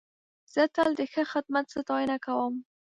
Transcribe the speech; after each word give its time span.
زه 0.53 0.63
تل 0.75 0.89
د 0.99 1.01
ښه 1.11 1.23
خدمت 1.33 1.65
ستاینه 1.75 2.17
کوم. 2.25 2.53